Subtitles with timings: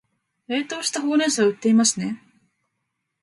[0.47, 2.23] 冷凍したほうれん草は売っていますね